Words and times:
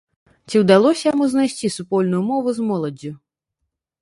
Ці 0.51 0.61
ўдалося 0.61 1.03
яму 1.11 1.27
знайсці 1.33 1.71
супольную 1.77 2.21
мову 2.31 2.49
з 2.57 2.67
моладдзю? 2.71 3.11